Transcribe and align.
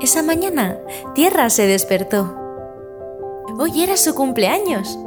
Esa 0.00 0.22
mañana, 0.22 0.78
Tierra 1.14 1.50
se 1.50 1.66
despertó. 1.66 2.34
Hoy 3.58 3.82
era 3.82 3.98
su 3.98 4.14
cumpleaños. 4.14 4.98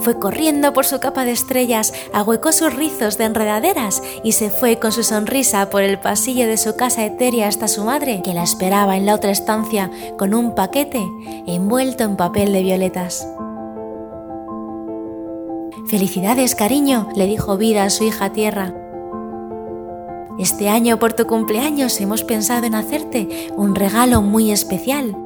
Fue 0.00 0.18
corriendo 0.18 0.72
por 0.72 0.86
su 0.86 0.98
capa 0.98 1.26
de 1.26 1.32
estrellas, 1.32 1.92
ahuecó 2.14 2.52
sus 2.52 2.74
rizos 2.74 3.18
de 3.18 3.24
enredaderas 3.24 4.02
y 4.24 4.32
se 4.32 4.48
fue 4.48 4.78
con 4.78 4.92
su 4.92 5.02
sonrisa 5.02 5.68
por 5.68 5.82
el 5.82 5.98
pasillo 5.98 6.46
de 6.46 6.56
su 6.56 6.74
casa 6.76 7.04
etérea 7.04 7.48
hasta 7.48 7.68
su 7.68 7.84
madre, 7.84 8.22
que 8.24 8.32
la 8.32 8.42
esperaba 8.42 8.96
en 8.96 9.04
la 9.04 9.14
otra 9.14 9.30
estancia 9.30 9.90
con 10.16 10.32
un 10.32 10.54
paquete 10.54 11.04
envuelto 11.46 12.04
en 12.04 12.16
papel 12.16 12.52
de 12.52 12.62
violetas. 12.62 13.28
Felicidades, 15.86 16.54
cariño, 16.54 17.08
le 17.14 17.26
dijo 17.26 17.58
Vida 17.58 17.84
a 17.84 17.90
su 17.90 18.04
hija 18.04 18.32
Tierra. 18.32 18.85
Este 20.38 20.68
año 20.68 20.98
por 20.98 21.12
tu 21.12 21.26
cumpleaños 21.26 22.00
hemos 22.00 22.24
pensado 22.24 22.66
en 22.66 22.74
hacerte 22.74 23.48
un 23.56 23.74
regalo 23.74 24.22
muy 24.22 24.50
especial 24.50 25.16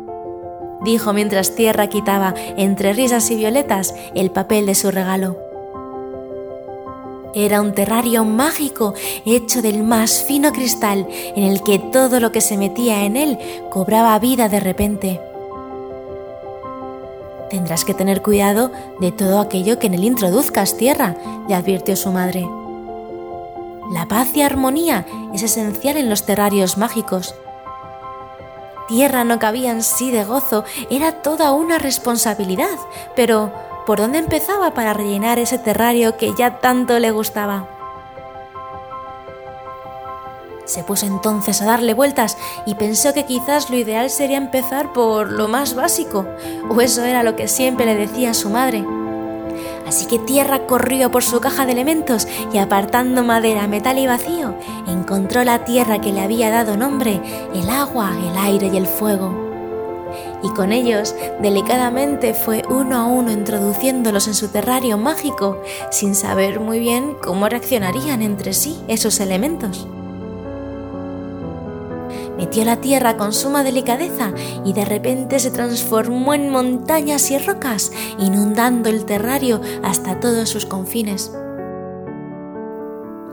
dijo 0.83 1.13
mientras 1.13 1.55
Tierra 1.55 1.89
quitaba, 1.89 2.35
entre 2.57 2.93
risas 2.93 3.31
y 3.31 3.37
violetas, 3.37 3.95
el 4.15 4.31
papel 4.31 4.67
de 4.67 4.75
su 4.75 4.91
regalo. 4.91 5.37
Era 7.33 7.61
un 7.61 7.75
terrario 7.75 8.25
mágico 8.25 8.95
hecho 9.25 9.63
del 9.63 9.85
más 9.85 10.25
fino 10.25 10.53
cristal 10.53 11.07
en 11.37 11.45
el 11.45 11.63
que 11.63 11.79
todo 11.79 12.19
lo 12.19 12.33
que 12.33 12.41
se 12.41 12.57
metía 12.57 13.05
en 13.05 13.17
él 13.17 13.39
cobraba 13.71 14.19
vida 14.19 14.49
de 14.49 14.59
repente. 14.59 15.21
Tendrás 17.51 17.85
que 17.85 17.95
tener 17.95 18.23
cuidado 18.23 18.73
de 19.01 19.13
todo 19.13 19.41
aquello 19.41 19.79
que 19.79 19.87
en 19.87 19.95
él 19.95 20.05
introduzcas, 20.05 20.77
Tierra, 20.77 21.17
le 21.49 21.55
advirtió 21.55 21.95
su 21.95 22.11
madre. 22.11 22.47
La 23.91 24.07
paz 24.07 24.35
y 24.35 24.43
armonía 24.43 25.07
es 25.35 25.43
esencial 25.43 25.97
en 25.97 26.09
los 26.09 26.25
terrarios 26.25 26.79
mágicos 26.79 27.35
tierra 28.91 29.23
no 29.23 29.39
cabía 29.39 29.71
en 29.71 29.85
sí 29.85 30.11
de 30.11 30.25
gozo, 30.25 30.65
era 30.91 31.23
toda 31.23 31.53
una 31.53 31.79
responsabilidad. 31.79 32.77
Pero, 33.15 33.53
¿por 33.87 34.01
dónde 34.01 34.19
empezaba 34.19 34.75
para 34.75 34.93
rellenar 34.93 35.39
ese 35.39 35.59
terrario 35.59 36.17
que 36.17 36.35
ya 36.35 36.59
tanto 36.59 36.99
le 36.99 37.13
gustaba? 37.13 37.69
Se 40.65 40.83
puso 40.83 41.07
entonces 41.07 41.63
a 41.63 41.67
darle 41.67 41.95
vueltas 41.95 42.37
y 42.67 42.75
pensó 42.75 43.15
que 43.15 43.27
quizás 43.27 43.71
lo 43.71 43.77
ideal 43.77 44.11
sería 44.11 44.39
empezar 44.39 44.93
por 44.93 45.31
lo 45.31 45.47
más 45.47 45.75
básico, 45.75 46.27
o 46.69 46.81
eso 46.81 47.05
era 47.05 47.23
lo 47.23 47.37
que 47.37 47.47
siempre 47.47 47.87
le 47.87 47.95
decía 47.95 48.35
su 48.35 48.51
madre. 48.51 48.85
Así 49.91 50.07
que 50.07 50.21
Tierra 50.21 50.69
corrió 50.69 51.11
por 51.11 51.25
su 51.25 51.41
caja 51.41 51.67
de 51.67 51.73
elementos 51.73 52.29
y 52.53 52.59
apartando 52.59 53.25
madera, 53.25 53.67
metal 53.67 53.99
y 53.99 54.07
vacío, 54.07 54.55
encontró 54.87 55.43
la 55.43 55.65
tierra 55.65 56.01
que 56.01 56.13
le 56.13 56.21
había 56.21 56.49
dado 56.49 56.77
nombre, 56.77 57.21
el 57.53 57.69
agua, 57.69 58.13
el 58.17 58.39
aire 58.39 58.71
y 58.73 58.77
el 58.77 58.87
fuego. 58.87 59.35
Y 60.45 60.51
con 60.51 60.71
ellos, 60.71 61.17
delicadamente 61.43 62.35
fue 62.35 62.63
uno 62.71 62.99
a 62.99 63.07
uno 63.07 63.33
introduciéndolos 63.33 64.29
en 64.29 64.35
su 64.35 64.47
terrario 64.47 64.97
mágico, 64.97 65.61
sin 65.91 66.15
saber 66.15 66.61
muy 66.61 66.79
bien 66.79 67.17
cómo 67.21 67.49
reaccionarían 67.49 68.23
entre 68.23 68.53
sí 68.53 68.81
esos 68.87 69.19
elementos 69.19 69.89
metió 72.41 72.65
la 72.65 72.81
tierra 72.81 73.19
con 73.19 73.35
suma 73.35 73.63
delicadeza 73.63 74.33
y 74.65 74.73
de 74.73 74.87
repente 74.87 75.39
se 75.39 75.51
transformó 75.51 76.33
en 76.33 76.49
montañas 76.49 77.31
y 77.31 77.37
rocas, 77.37 77.93
inundando 78.19 78.89
el 78.89 79.05
terrario 79.05 79.61
hasta 79.83 80.21
todos 80.21 80.49
sus 80.49 80.65
confines. 80.65 81.33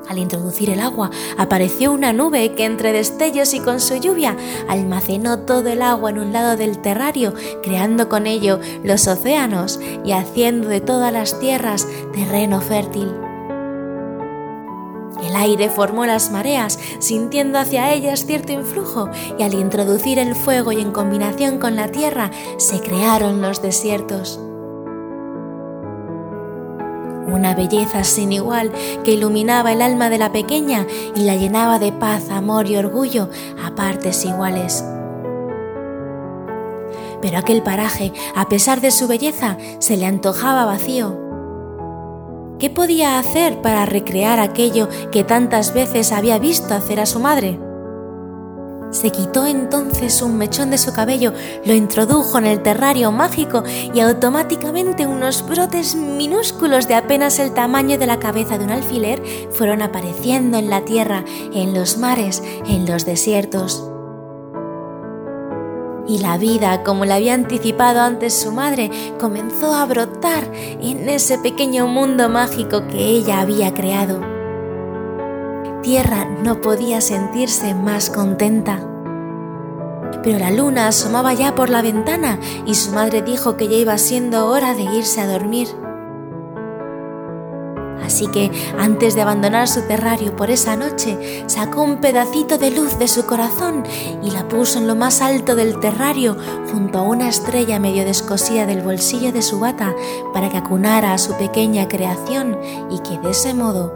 Al 0.10 0.18
introducir 0.18 0.70
el 0.70 0.82
agua, 0.82 1.10
apareció 1.38 1.94
una 1.94 2.12
nube 2.12 2.54
que 2.56 2.66
entre 2.66 2.92
destellos 2.92 3.54
y 3.54 3.62
con 3.62 3.80
su 3.80 3.96
lluvia 3.96 4.36
almacenó 4.68 5.40
todo 5.40 5.70
el 5.70 5.82
agua 5.82 6.10
en 6.10 6.20
un 6.20 6.34
lado 6.34 6.58
del 6.58 6.80
terrario, 6.80 7.34
creando 7.64 8.10
con 8.10 8.28
ello 8.28 8.60
los 8.84 9.08
océanos 9.08 9.80
y 10.04 10.12
haciendo 10.12 10.68
de 10.68 10.82
todas 10.82 11.14
las 11.14 11.40
tierras 11.40 11.88
terreno 12.14 12.60
fértil. 12.60 13.27
El 15.28 15.36
aire 15.36 15.70
formó 15.70 16.06
las 16.06 16.32
mareas, 16.32 16.80
sintiendo 17.00 17.60
hacia 17.60 17.92
ellas 17.92 18.26
cierto 18.26 18.54
influjo, 18.54 19.10
y 19.38 19.44
al 19.44 19.56
introducir 19.56 20.20
el 20.20 20.36
fuego 20.36 20.72
y 20.72 20.80
en 20.80 20.94
combinación 20.94 21.60
con 21.60 21.76
la 21.76 21.90
tierra, 21.90 22.32
se 22.56 22.80
crearon 22.80 23.42
los 23.42 23.62
desiertos. 23.62 24.40
Una 27.28 27.56
belleza 27.56 28.06
sin 28.06 28.32
igual 28.32 28.72
que 29.04 29.12
iluminaba 29.12 29.74
el 29.74 29.82
alma 29.82 30.10
de 30.10 30.18
la 30.18 30.32
pequeña 30.32 30.88
y 31.14 31.24
la 31.24 31.36
llenaba 31.36 31.78
de 31.78 31.92
paz, 31.92 32.30
amor 32.30 32.70
y 32.70 32.78
orgullo 32.78 33.30
a 33.62 33.76
partes 33.76 34.24
iguales. 34.24 34.82
Pero 37.22 37.38
aquel 37.38 37.64
paraje, 37.64 38.14
a 38.34 38.48
pesar 38.48 38.80
de 38.80 38.92
su 38.92 39.10
belleza, 39.10 39.58
se 39.80 39.98
le 39.98 40.06
antojaba 40.06 40.64
vacío 40.64 41.27
¿Qué 42.60 42.72
podía 42.72 43.20
hacer 43.20 43.62
para 43.62 43.86
recrear 43.86 44.40
aquello 44.40 44.90
que 45.12 45.24
tantas 45.24 45.76
veces 45.76 46.12
había 46.12 46.40
visto 46.40 46.74
hacer 46.74 47.00
a 47.00 47.06
su 47.06 47.20
madre? 47.20 47.60
Se 48.90 49.12
quitó 49.12 49.46
entonces 49.46 50.22
un 50.24 50.38
mechón 50.38 50.72
de 50.72 50.78
su 50.78 50.92
cabello, 50.92 51.34
lo 51.66 51.74
introdujo 51.74 52.40
en 52.40 52.48
el 52.48 52.64
terrario 52.64 53.12
mágico 53.12 53.64
y 53.94 54.00
automáticamente 54.00 55.06
unos 55.06 55.46
brotes 55.46 55.94
minúsculos 55.94 56.88
de 56.88 56.96
apenas 56.96 57.38
el 57.38 57.54
tamaño 57.54 58.00
de 58.00 58.08
la 58.08 58.18
cabeza 58.18 58.58
de 58.58 58.64
un 58.64 58.72
alfiler 58.72 59.22
fueron 59.52 59.82
apareciendo 59.84 60.58
en 60.58 60.70
la 60.70 60.84
tierra, 60.84 61.26
en 61.54 61.76
los 61.76 61.98
mares, 61.98 62.42
en 62.66 62.86
los 62.86 63.06
desiertos 63.06 63.92
y 66.08 66.20
la 66.20 66.38
vida, 66.38 66.84
como 66.84 67.06
le 67.06 67.14
había 67.14 67.34
anticipado 67.34 68.02
antes 68.02 68.34
su 68.34 68.52
madre, 68.52 68.90
comenzó 69.20 69.74
a 69.74 69.86
brotar 69.86 70.50
en 70.54 71.08
ese 71.10 71.38
pequeño 71.38 71.88
mundo 71.88 72.30
mágico 72.30 72.88
que 72.88 73.06
ella 73.06 73.42
había 73.42 73.74
creado. 73.74 74.22
Tierra 75.82 76.26
no 76.44 76.62
podía 76.62 77.02
sentirse 77.02 77.74
más 77.74 78.10
contenta. 78.10 78.80
Pero 80.24 80.40
la 80.40 80.52
luna 80.52 80.88
asomaba 80.88 81.34
ya 81.34 81.56
por 81.56 81.70
la 81.70 81.82
ventana 81.82 82.40
y 82.66 82.76
su 82.76 82.92
madre 82.92 83.22
dijo 83.22 83.56
que 83.56 83.68
ya 83.68 83.76
iba 83.78 83.98
siendo 83.98 84.48
hora 84.48 84.74
de 84.74 84.84
irse 84.84 85.22
a 85.22 85.28
dormir. 85.28 85.68
Así 88.08 88.28
que, 88.28 88.50
antes 88.80 89.16
de 89.16 89.22
abandonar 89.22 89.68
su 89.68 89.82
terrario 89.82 90.34
por 90.34 90.50
esa 90.50 90.78
noche, 90.78 91.44
sacó 91.48 91.84
un 91.84 92.00
pedacito 92.00 92.58
de 92.58 92.72
luz 92.72 92.98
de 92.98 93.10
su 93.10 93.26
corazón 93.26 93.84
y 94.24 94.32
la 94.32 94.48
puso 94.48 94.80
en 94.80 94.88
lo 94.88 94.96
más 94.96 95.22
alto 95.22 95.58
del 95.58 95.78
terrario, 95.82 96.38
junto 96.72 97.00
a 97.00 97.02
una 97.02 97.28
estrella 97.28 97.80
medio 97.80 98.06
descosida 98.06 98.66
del 98.66 98.82
bolsillo 98.82 99.34
de 99.34 99.42
su 99.42 99.60
bata, 99.60 99.94
para 100.34 100.50
que 100.50 100.56
acunara 100.56 101.14
a 101.14 101.18
su 101.18 101.34
pequeña 101.34 101.90
creación 101.90 102.58
y 102.90 103.00
que 103.00 103.20
de 103.20 103.32
ese 103.32 103.54
modo 103.54 103.94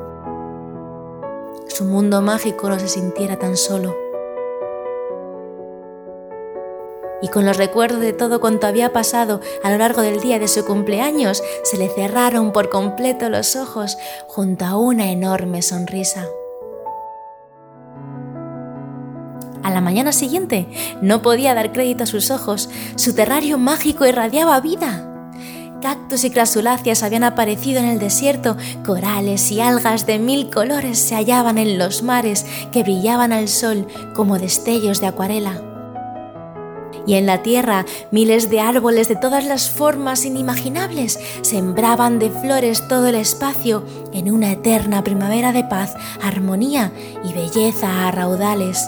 su 1.70 1.86
mundo 1.86 2.22
mágico 2.22 2.68
no 2.68 2.78
se 2.80 2.90
sintiera 2.90 3.40
tan 3.40 3.56
solo. 3.56 4.11
Y 7.22 7.28
con 7.28 7.46
los 7.46 7.58
recuerdos 7.58 8.02
de 8.02 8.14
todo 8.14 8.42
cuanto 8.42 8.68
había 8.68 8.94
pasado 8.94 9.42
a 9.64 9.72
lo 9.72 9.78
largo 9.78 10.02
del 10.02 10.20
día 10.20 10.40
de 10.40 10.48
su 10.48 10.66
cumpleaños, 10.66 11.44
se 11.64 11.78
le 11.78 11.90
cerraron 11.90 12.52
por 12.52 12.70
completo 12.70 13.30
los 13.30 13.56
ojos 13.56 13.98
junto 14.28 14.66
a 14.66 14.78
una 14.78 15.12
enorme 15.12 15.62
sonrisa. 15.62 16.26
A 19.64 19.70
la 19.70 19.82
mañana 19.82 20.12
siguiente 20.12 20.68
no 21.02 21.22
podía 21.22 21.54
dar 21.54 21.72
crédito 21.72 22.04
a 22.04 22.08
sus 22.08 22.32
ojos, 22.32 22.70
su 22.96 23.14
terrario 23.14 23.58
mágico 23.58 24.06
irradiaba 24.06 24.60
vida. 24.60 25.08
Cactus 25.82 26.24
y 26.24 26.30
crasuláceas 26.30 27.02
habían 27.02 27.24
aparecido 27.24 27.80
en 27.80 27.86
el 27.86 28.00
desierto, 28.00 28.56
corales 28.86 29.50
y 29.52 29.62
algas 29.62 30.06
de 30.06 30.20
mil 30.20 30.52
colores 30.52 31.00
se 31.00 31.16
hallaban 31.16 31.58
en 31.58 31.80
los 31.80 32.04
mares 32.04 32.46
que 32.72 32.84
brillaban 32.84 33.32
al 33.32 33.48
sol 33.48 33.88
como 34.14 34.38
destellos 34.38 35.02
de 35.02 35.08
acuarela 35.08 35.71
y 37.06 37.16
en 37.16 37.26
la 37.26 37.42
tierra 37.42 37.86
miles 38.12 38.50
de 38.50 38.60
árboles 38.60 39.08
de 39.08 39.16
todas 39.16 39.46
las 39.46 39.70
formas 39.70 40.26
inimaginables 40.26 41.20
sembraban 41.42 42.20
de 42.20 42.30
flores 42.30 42.88
todo 42.88 43.08
el 43.08 43.16
espacio 43.16 43.84
en 44.14 44.32
una 44.32 44.52
eterna 44.52 45.04
primavera 45.04 45.52
de 45.52 45.64
paz, 45.64 45.96
armonía 46.22 46.92
y 47.24 47.34
belleza 47.34 48.08
a 48.08 48.12
raudales. 48.12 48.86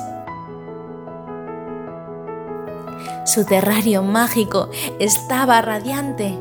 Su 3.26 3.46
terrario 3.46 4.04
mágico 4.04 4.70
estaba 5.00 5.62
radiante. 5.62 6.38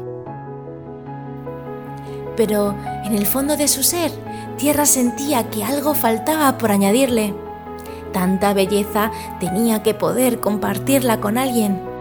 Pero 2.36 2.74
en 3.04 3.14
el 3.14 3.26
fondo 3.26 3.56
de 3.56 3.69
su 3.69 3.82
ser, 3.82 4.10
Tierra 4.62 4.86
sentía 4.86 5.50
que 5.50 5.64
algo 5.64 5.94
faltaba 5.94 6.56
por 6.58 6.70
añadirle. 6.70 7.34
Tanta 8.12 8.52
belleza 8.54 9.10
tenía 9.40 9.82
que 9.82 9.94
poder 9.94 10.40
compartirla 10.40 11.20
con 11.20 11.38
alguien. 11.38 11.92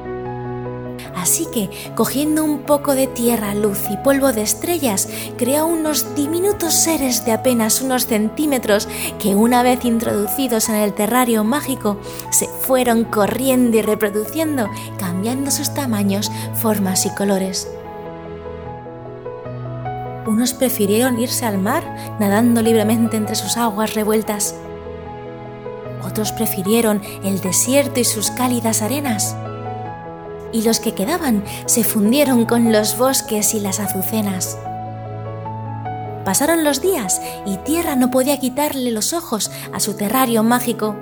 Así 1.15 1.47
que, 1.53 1.69
cogiendo 1.95 2.43
un 2.43 2.59
poco 2.59 2.95
de 2.95 3.07
tierra, 3.07 3.53
luz 3.53 3.79
y 3.89 3.97
polvo 3.97 4.33
de 4.33 4.41
estrellas, 4.41 5.07
creó 5.37 5.67
unos 5.67 6.15
diminutos 6.15 6.73
seres 6.73 7.25
de 7.25 7.31
apenas 7.31 7.81
unos 7.81 8.05
centímetros 8.07 8.87
que 9.19 9.35
una 9.35 9.61
vez 9.61 9.85
introducidos 9.85 10.69
en 10.69 10.75
el 10.75 10.93
terrario 10.93 11.43
mágico, 11.43 11.99
se 12.31 12.47
fueron 12.47 13.03
corriendo 13.03 13.77
y 13.77 13.81
reproduciendo, 13.81 14.67
cambiando 14.97 15.51
sus 15.51 15.73
tamaños, 15.73 16.31
formas 16.55 17.05
y 17.05 17.09
colores. 17.11 17.67
Unos 20.25 20.53
prefirieron 20.53 21.19
irse 21.19 21.45
al 21.45 21.57
mar, 21.57 21.83
nadando 22.19 22.61
libremente 22.61 23.17
entre 23.17 23.35
sus 23.35 23.57
aguas 23.57 23.95
revueltas. 23.95 24.55
Otros 26.11 26.33
prefirieron 26.33 27.01
el 27.23 27.39
desierto 27.39 28.01
y 28.01 28.03
sus 28.03 28.31
cálidas 28.31 28.81
arenas 28.81 29.33
y 30.51 30.63
los 30.63 30.81
que 30.81 30.93
quedaban 30.93 31.41
se 31.67 31.85
fundieron 31.85 32.45
con 32.45 32.73
los 32.73 32.97
bosques 32.97 33.53
y 33.53 33.61
las 33.61 33.79
azucenas. 33.79 34.57
Pasaron 36.25 36.65
los 36.65 36.81
días 36.81 37.21
y 37.45 37.55
Tierra 37.57 37.95
no 37.95 38.11
podía 38.11 38.41
quitarle 38.41 38.91
los 38.91 39.13
ojos 39.13 39.51
a 39.71 39.79
su 39.79 39.93
terrario 39.95 40.43
mágico. 40.43 40.97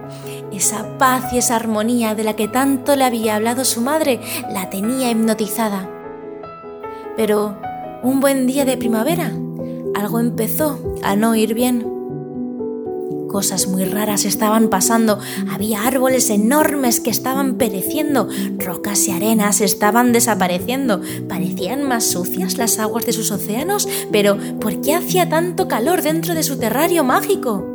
Esa 0.54 1.00
paz 1.00 1.34
y 1.34 1.40
esa 1.40 1.56
armonía 1.56 2.14
de 2.14 2.24
la 2.24 2.36
que 2.36 2.48
tanto 2.48 2.96
le 2.96 3.04
había 3.04 3.36
hablado 3.36 3.66
su 3.66 3.82
madre 3.82 4.20
la 4.54 4.70
tenía 4.70 5.10
hipnotizada. 5.10 5.90
Pero 7.18 7.60
un 8.04 8.20
buen 8.20 8.46
día 8.46 8.64
de 8.64 8.78
primavera, 8.78 9.32
algo 9.96 10.20
empezó 10.20 10.80
a 11.02 11.16
no 11.16 11.34
ir 11.34 11.56
bien. 11.56 11.99
Cosas 13.30 13.68
muy 13.68 13.86
raras 13.86 14.26
estaban 14.26 14.70
pasando. 14.70 15.20
Había 15.50 15.86
árboles 15.86 16.30
enormes 16.30 17.00
que 17.00 17.12
estaban 17.12 17.56
pereciendo. 17.56 18.28
Rocas 18.58 19.08
y 19.08 19.12
arenas 19.12 19.62
estaban 19.62 20.12
desapareciendo. 20.12 21.02
Parecían 21.28 21.84
más 21.84 22.06
sucias 22.06 22.58
las 22.58 22.80
aguas 22.80 23.06
de 23.06 23.14
sus 23.14 23.32
océanos. 23.32 23.88
Pero, 24.12 24.38
¿por 24.60 24.82
qué 24.82 24.96
hacía 24.96 25.30
tanto 25.30 25.68
calor 25.68 26.02
dentro 26.02 26.34
de 26.34 26.44
su 26.44 26.58
terrario 26.58 27.04
mágico? 27.04 27.66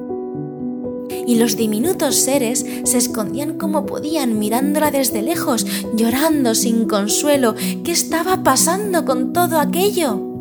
y 1.27 1.37
los 1.37 1.57
diminutos 1.57 2.17
seres 2.17 2.67
se 2.85 2.99
escondían 2.99 3.57
como 3.57 3.87
podían 3.87 4.39
mirándola 4.39 4.91
desde 4.91 5.23
lejos, 5.23 5.67
llorando 5.95 6.55
sin 6.55 6.87
consuelo. 6.87 7.55
¿Qué 7.85 7.93
estaba 7.93 8.43
pasando 8.43 9.05
con 9.05 9.33
todo 9.33 9.59
aquello? 9.59 10.34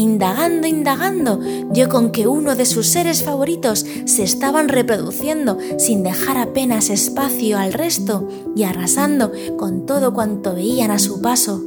Indagando, 0.00 0.66
indagando, 0.66 1.38
dio 1.70 1.88
con 1.88 2.10
que 2.10 2.26
uno 2.26 2.56
de 2.56 2.64
sus 2.64 2.86
seres 2.86 3.22
favoritos 3.22 3.84
se 4.06 4.22
estaban 4.22 4.68
reproduciendo 4.68 5.58
sin 5.78 6.02
dejar 6.02 6.38
apenas 6.38 6.88
espacio 6.88 7.58
al 7.58 7.72
resto 7.72 8.26
y 8.56 8.62
arrasando 8.62 9.30
con 9.58 9.84
todo 9.84 10.14
cuanto 10.14 10.54
veían 10.54 10.90
a 10.90 10.98
su 10.98 11.20
paso. 11.20 11.62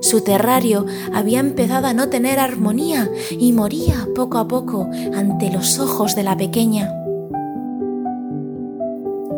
Su 0.00 0.22
terrario 0.22 0.86
había 1.12 1.40
empezado 1.40 1.86
a 1.86 1.92
no 1.92 2.08
tener 2.08 2.38
armonía 2.38 3.10
y 3.30 3.52
moría 3.52 4.08
poco 4.14 4.38
a 4.38 4.48
poco 4.48 4.88
ante 5.14 5.50
los 5.50 5.78
ojos 5.78 6.14
de 6.14 6.22
la 6.22 6.38
pequeña 6.38 6.99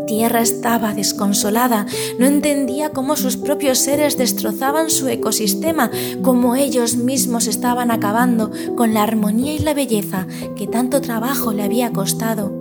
tierra 0.06 0.40
estaba 0.40 0.94
desconsolada, 0.94 1.86
no 2.18 2.26
entendía 2.26 2.90
cómo 2.90 3.16
sus 3.16 3.36
propios 3.36 3.78
seres 3.78 4.18
destrozaban 4.18 4.90
su 4.90 5.08
ecosistema, 5.08 5.90
cómo 6.22 6.54
ellos 6.54 6.96
mismos 6.96 7.46
estaban 7.46 7.90
acabando 7.90 8.50
con 8.76 8.94
la 8.94 9.02
armonía 9.02 9.54
y 9.54 9.58
la 9.58 9.74
belleza 9.74 10.26
que 10.56 10.66
tanto 10.66 11.00
trabajo 11.00 11.52
le 11.52 11.62
había 11.62 11.92
costado. 11.92 12.52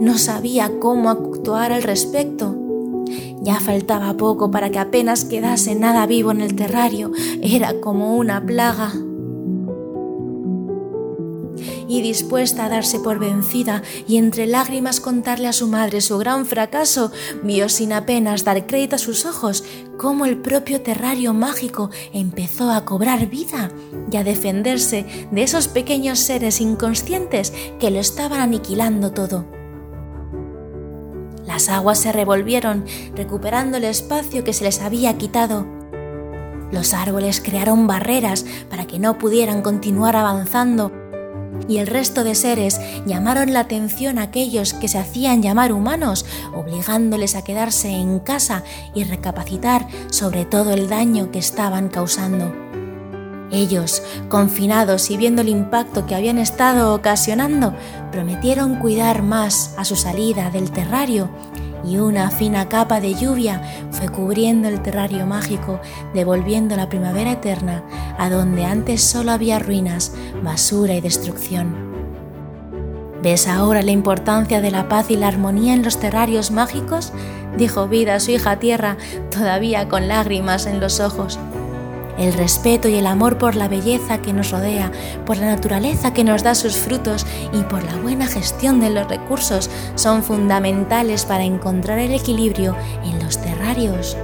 No 0.00 0.16
sabía 0.16 0.78
cómo 0.78 1.10
actuar 1.10 1.72
al 1.72 1.82
respecto. 1.82 2.56
Ya 3.40 3.60
faltaba 3.60 4.16
poco 4.16 4.50
para 4.50 4.70
que 4.70 4.78
apenas 4.78 5.24
quedase 5.24 5.74
nada 5.74 6.06
vivo 6.06 6.30
en 6.30 6.40
el 6.40 6.54
terrario, 6.54 7.12
era 7.42 7.80
como 7.80 8.16
una 8.16 8.44
plaga 8.44 8.92
y 11.88 12.02
dispuesta 12.02 12.66
a 12.66 12.68
darse 12.68 13.00
por 13.00 13.18
vencida 13.18 13.82
y 14.06 14.18
entre 14.18 14.46
lágrimas 14.46 15.00
contarle 15.00 15.48
a 15.48 15.52
su 15.52 15.66
madre 15.66 16.00
su 16.00 16.18
gran 16.18 16.46
fracaso, 16.46 17.10
vio 17.42 17.68
sin 17.68 17.92
apenas 17.92 18.44
dar 18.44 18.66
crédito 18.66 18.96
a 18.96 18.98
sus 18.98 19.24
ojos 19.24 19.64
cómo 19.96 20.26
el 20.26 20.38
propio 20.38 20.82
terrario 20.82 21.34
mágico 21.34 21.90
empezó 22.12 22.70
a 22.70 22.84
cobrar 22.84 23.26
vida 23.26 23.70
y 24.12 24.16
a 24.16 24.24
defenderse 24.24 25.28
de 25.32 25.42
esos 25.42 25.66
pequeños 25.68 26.18
seres 26.18 26.60
inconscientes 26.60 27.52
que 27.80 27.90
lo 27.90 27.98
estaban 27.98 28.40
aniquilando 28.40 29.12
todo. 29.12 29.46
Las 31.46 31.70
aguas 31.70 31.98
se 31.98 32.12
revolvieron, 32.12 32.84
recuperando 33.14 33.78
el 33.78 33.84
espacio 33.84 34.44
que 34.44 34.52
se 34.52 34.64
les 34.64 34.82
había 34.82 35.16
quitado. 35.16 35.66
Los 36.70 36.92
árboles 36.92 37.40
crearon 37.40 37.86
barreras 37.86 38.44
para 38.68 38.86
que 38.86 38.98
no 38.98 39.16
pudieran 39.16 39.62
continuar 39.62 40.14
avanzando 40.14 40.92
y 41.68 41.78
el 41.78 41.86
resto 41.86 42.24
de 42.24 42.34
seres 42.34 42.80
llamaron 43.06 43.52
la 43.52 43.60
atención 43.60 44.18
a 44.18 44.22
aquellos 44.22 44.74
que 44.74 44.88
se 44.88 44.98
hacían 44.98 45.42
llamar 45.42 45.72
humanos, 45.72 46.24
obligándoles 46.54 47.34
a 47.34 47.42
quedarse 47.42 47.90
en 47.90 48.18
casa 48.20 48.64
y 48.94 49.04
recapacitar 49.04 49.86
sobre 50.10 50.44
todo 50.44 50.72
el 50.72 50.88
daño 50.88 51.30
que 51.30 51.38
estaban 51.38 51.88
causando. 51.88 52.54
Ellos, 53.50 54.02
confinados 54.28 55.10
y 55.10 55.16
viendo 55.16 55.40
el 55.40 55.48
impacto 55.48 56.06
que 56.06 56.14
habían 56.14 56.38
estado 56.38 56.94
ocasionando, 56.94 57.74
prometieron 58.12 58.76
cuidar 58.76 59.22
más 59.22 59.74
a 59.78 59.84
su 59.84 59.96
salida 59.96 60.50
del 60.50 60.70
terrario 60.70 61.30
y 61.84 61.98
una 61.98 62.30
fina 62.30 62.68
capa 62.68 63.00
de 63.00 63.14
lluvia 63.14 63.62
fue 63.90 64.08
cubriendo 64.08 64.68
el 64.68 64.82
terrario 64.82 65.26
mágico, 65.26 65.80
devolviendo 66.14 66.76
la 66.76 66.88
primavera 66.88 67.32
eterna 67.32 67.82
a 68.18 68.30
donde 68.30 68.64
antes 68.64 69.02
solo 69.02 69.32
había 69.32 69.58
ruinas, 69.58 70.12
basura 70.42 70.94
y 70.94 71.00
destrucción. 71.00 71.88
¿Ves 73.22 73.48
ahora 73.48 73.82
la 73.82 73.90
importancia 73.90 74.60
de 74.60 74.70
la 74.70 74.88
paz 74.88 75.10
y 75.10 75.16
la 75.16 75.28
armonía 75.28 75.74
en 75.74 75.82
los 75.82 75.98
terrarios 75.98 76.50
mágicos? 76.50 77.12
dijo 77.56 77.88
Vida 77.88 78.14
a 78.14 78.20
su 78.20 78.30
hija 78.30 78.60
Tierra, 78.60 78.96
todavía 79.30 79.88
con 79.88 80.06
lágrimas 80.06 80.66
en 80.66 80.78
los 80.78 81.00
ojos 81.00 81.38
el 82.18 82.32
respeto 82.32 82.88
y 82.88 82.96
el 82.96 83.06
amor 83.06 83.38
por 83.38 83.54
la 83.54 83.68
belleza 83.68 84.20
que 84.20 84.32
nos 84.32 84.50
rodea, 84.50 84.90
por 85.24 85.36
la 85.36 85.46
naturaleza 85.46 86.12
que 86.12 86.24
nos 86.24 86.42
da 86.42 86.54
sus 86.54 86.76
frutos 86.76 87.26
y 87.52 87.62
por 87.62 87.82
la 87.84 87.96
buena 87.96 88.26
gestión 88.26 88.80
de 88.80 88.90
los 88.90 89.08
recursos 89.08 89.70
son 89.94 90.22
fundamentales 90.22 91.24
para 91.24 91.44
encontrar 91.44 91.98
el 91.98 92.12
equilibrio 92.12 92.76
en 93.04 93.22
los 93.22 93.38
terrarios 93.38 94.16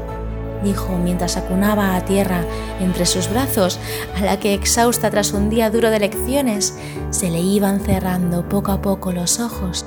dijo 0.64 0.96
mientras 0.96 1.36
acunaba 1.36 1.94
a 1.94 2.04
tierra 2.04 2.42
entre 2.80 3.06
sus 3.06 3.28
brazos, 3.28 3.78
a 4.16 4.20
la 4.22 4.40
que, 4.40 4.54
exhausta 4.54 5.10
tras 5.10 5.32
un 5.32 5.50
día 5.50 5.70
duro 5.70 5.90
de 5.90 6.00
lecciones, 6.00 6.76
se 7.10 7.30
le 7.30 7.40
iban 7.40 7.80
cerrando 7.80 8.48
poco 8.48 8.72
a 8.72 8.80
poco 8.80 9.12
los 9.12 9.38
ojos 9.38 9.84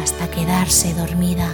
hasta 0.00 0.30
quedarse 0.30 0.94
dormida. 0.94 1.50